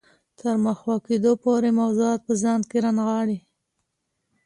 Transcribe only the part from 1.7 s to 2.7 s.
موضوعات په ځان